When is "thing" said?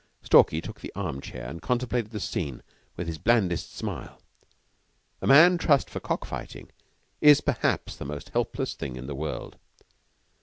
8.73-8.95